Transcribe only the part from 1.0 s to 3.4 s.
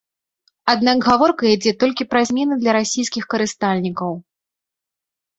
гаворка ідзе толькі пра змены для расійскіх